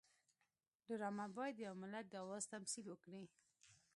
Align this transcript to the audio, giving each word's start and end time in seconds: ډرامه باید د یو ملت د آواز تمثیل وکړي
ډرامه 0.87 1.25
باید 1.37 1.55
د 1.57 1.59
یو 1.67 1.75
ملت 1.81 2.05
د 2.09 2.13
آواز 2.23 2.43
تمثیل 2.53 2.85
وکړي 2.89 3.23